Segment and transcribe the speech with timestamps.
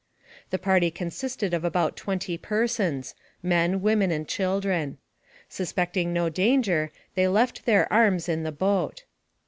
[0.49, 3.13] The party consisted of about twenty persons,
[3.43, 4.97] men, women, and children.
[5.47, 9.03] Suspecting no danger, they left their arms in the boat.